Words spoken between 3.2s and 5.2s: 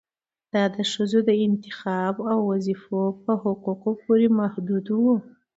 په حقونو پورې محدود و